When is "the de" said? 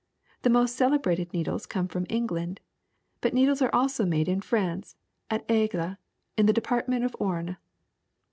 6.47-6.61